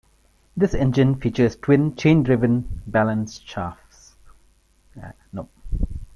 [0.57, 4.15] This engine features twin, chain-driven balance shafts.